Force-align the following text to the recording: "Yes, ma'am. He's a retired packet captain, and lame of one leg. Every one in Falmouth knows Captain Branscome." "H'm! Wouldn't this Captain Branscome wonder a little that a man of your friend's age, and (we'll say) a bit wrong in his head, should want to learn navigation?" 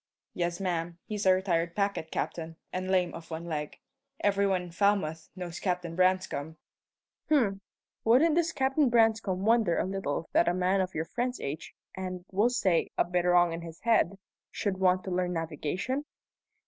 "Yes, 0.33 0.59
ma'am. 0.59 0.97
He's 1.05 1.27
a 1.27 1.33
retired 1.35 1.75
packet 1.75 2.09
captain, 2.09 2.55
and 2.73 2.89
lame 2.89 3.13
of 3.13 3.29
one 3.29 3.45
leg. 3.45 3.77
Every 4.19 4.47
one 4.47 4.63
in 4.63 4.71
Falmouth 4.71 5.29
knows 5.35 5.59
Captain 5.59 5.95
Branscome." 5.95 6.57
"H'm! 7.29 7.61
Wouldn't 8.03 8.33
this 8.33 8.51
Captain 8.51 8.89
Branscome 8.89 9.45
wonder 9.45 9.77
a 9.77 9.85
little 9.85 10.27
that 10.33 10.47
a 10.47 10.55
man 10.55 10.81
of 10.81 10.95
your 10.95 11.05
friend's 11.05 11.39
age, 11.39 11.75
and 11.93 12.25
(we'll 12.31 12.49
say) 12.49 12.89
a 12.97 13.05
bit 13.05 13.25
wrong 13.25 13.53
in 13.53 13.61
his 13.61 13.81
head, 13.81 14.17
should 14.49 14.79
want 14.79 15.03
to 15.03 15.11
learn 15.11 15.33
navigation?" 15.33 16.03